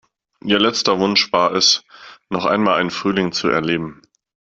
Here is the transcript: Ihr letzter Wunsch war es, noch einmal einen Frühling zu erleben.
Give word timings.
Ihr 0.43 0.57
letzter 0.57 0.97
Wunsch 0.97 1.31
war 1.31 1.51
es, 1.53 1.83
noch 2.31 2.45
einmal 2.47 2.79
einen 2.79 2.89
Frühling 2.89 3.33
zu 3.33 3.49
erleben. 3.49 4.01